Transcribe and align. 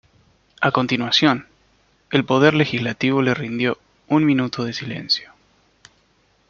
A 0.61 0.71
continuación, 0.71 1.45
el 2.09 2.25
Poder 2.25 2.55
Legislativo 2.55 3.21
le 3.21 3.35
rindió 3.35 3.77
un 4.07 4.25
minuto 4.25 4.63
de 4.63 4.73
silencio. 4.73 5.31